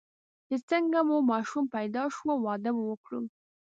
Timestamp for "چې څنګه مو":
0.47-1.17